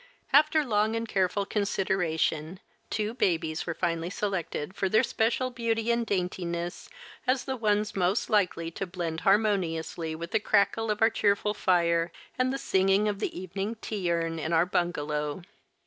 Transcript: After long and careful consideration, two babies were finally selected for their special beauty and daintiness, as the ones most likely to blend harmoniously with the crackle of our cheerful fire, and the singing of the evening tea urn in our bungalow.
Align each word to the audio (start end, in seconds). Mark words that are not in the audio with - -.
After 0.33 0.65
long 0.65 0.95
and 0.95 1.07
careful 1.07 1.45
consideration, 1.45 2.59
two 2.89 3.13
babies 3.13 3.67
were 3.67 3.75
finally 3.75 4.09
selected 4.09 4.73
for 4.75 4.89
their 4.89 5.03
special 5.03 5.51
beauty 5.51 5.91
and 5.91 6.07
daintiness, 6.07 6.89
as 7.27 7.45
the 7.45 7.55
ones 7.55 7.95
most 7.95 8.27
likely 8.27 8.71
to 8.71 8.87
blend 8.87 9.19
harmoniously 9.19 10.15
with 10.15 10.31
the 10.31 10.39
crackle 10.39 10.89
of 10.89 11.03
our 11.03 11.11
cheerful 11.11 11.53
fire, 11.53 12.11
and 12.35 12.51
the 12.51 12.57
singing 12.57 13.07
of 13.07 13.19
the 13.19 13.39
evening 13.39 13.75
tea 13.79 14.11
urn 14.11 14.39
in 14.39 14.53
our 14.53 14.65
bungalow. 14.65 15.43